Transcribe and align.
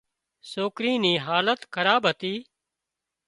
سوڪري 0.51 0.93
نِي 1.03 1.13
حالت 1.25 1.59
خراب 1.73 2.01
هتي 2.09 2.35